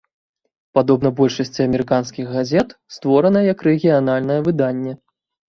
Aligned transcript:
Падобна 0.77 1.11
большасці 1.19 1.61
амерыканскіх 1.67 2.25
газет, 2.39 2.73
створана 2.97 3.45
як 3.53 3.59
рэгіянальнае 3.69 4.41
выданне. 4.51 4.97